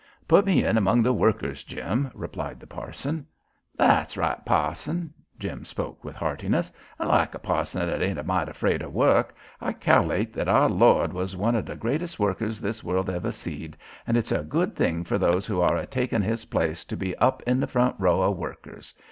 [0.27, 3.27] "Put me in among the workers, Jim," replied the parson.
[3.75, 6.73] "That's right, Pa'son," Jim spoke with heartiness.
[6.99, 9.35] "I like a pa'son that ain't a mite afraid o' work.
[9.61, 13.77] I callate that our Lord was one o' the greatest workers this world ever seed,
[14.07, 17.15] and it's a good thing fur those who are a takin' His place to be
[17.17, 18.95] up in the front row o' workers.